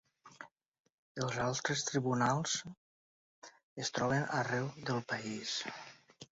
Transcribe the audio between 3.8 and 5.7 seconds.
es troben arreu del país.